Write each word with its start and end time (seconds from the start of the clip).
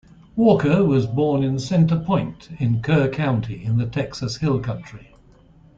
Walker 0.35 0.83
was 0.83 1.05
born 1.05 1.43
in 1.43 1.59
Center 1.59 1.99
Point 1.99 2.49
in 2.57 2.81
Kerr 2.81 3.07
County 3.07 3.63
in 3.63 3.77
the 3.77 3.85
Texas 3.85 4.37
Hill 4.37 4.59
Country. 4.59 5.13